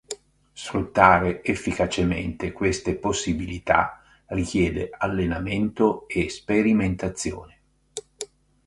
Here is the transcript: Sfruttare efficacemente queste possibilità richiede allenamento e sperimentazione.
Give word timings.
Sfruttare 0.53 1.43
efficacemente 1.45 2.51
queste 2.53 2.95
possibilità 2.95 4.01
richiede 4.29 4.89
allenamento 4.97 6.07
e 6.07 6.27
sperimentazione. 6.31 7.59